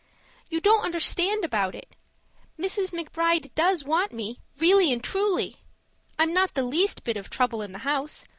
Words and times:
You 0.49 0.59
don't 0.59 0.83
understand 0.83 1.45
about 1.45 1.75
it. 1.75 1.95
Mrs. 2.59 2.91
McBride 2.91 3.53
does 3.53 3.83
want 3.83 4.11
me, 4.11 4.39
really 4.57 4.91
and 4.91 5.03
truly. 5.03 5.57
I'm 6.17 6.33
not 6.33 6.55
the 6.55 6.63
least 6.63 7.03
bit 7.03 7.17
of 7.17 7.29
trouble 7.29 7.61
in 7.61 7.71
the 7.71 7.77
house. 7.85 8.25